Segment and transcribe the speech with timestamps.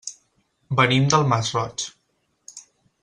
[0.79, 1.87] Venim del Masroig.